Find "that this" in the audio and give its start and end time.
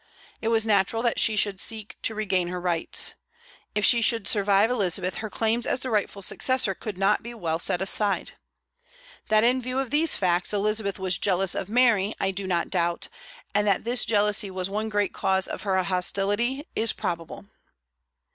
13.67-14.03